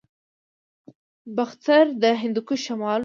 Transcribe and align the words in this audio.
باختر 1.35 1.85
د 2.01 2.03
هندوکش 2.21 2.59
شمال 2.67 2.97
ته 2.97 2.97
و 2.97 2.99